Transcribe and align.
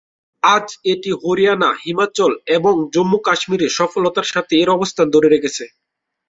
আজ 0.43 0.67
এটি 0.91 1.11
হরিয়ানা, 1.21 1.69
হিমাচল 1.83 2.31
এবং 2.57 2.73
জম্মু 2.93 3.19
কাশ্মীরে 3.27 3.67
সফলতার 3.77 4.27
সাথে 4.33 4.53
এর 4.57 4.69
অবস্থান 4.69 5.07
ধরে 5.11 5.27
রেখেছে। 5.29 5.63